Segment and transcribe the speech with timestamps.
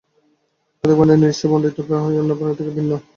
[0.71, 2.91] প্রত্যেক প্রাণী নিজস্ব বৈশিষ্ট্যে মণ্ডিত হয়ে অন্য প্রাণী থেকে ভিন্ন।